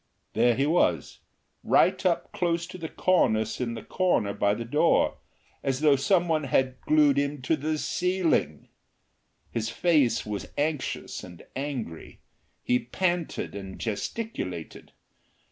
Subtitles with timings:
[0.33, 1.19] There he was
[1.63, 5.17] right up close to the cornice in the corner by the door,
[5.61, 8.69] as though some one had glued him to the ceiling.
[9.51, 12.17] His face was anxious and angry.
[12.63, 14.91] He panted and gesticulated.